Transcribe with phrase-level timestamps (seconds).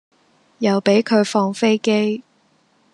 [0.57, 2.23] 又俾佢放飛機